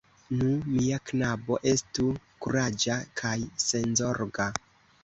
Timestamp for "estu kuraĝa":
1.73-2.99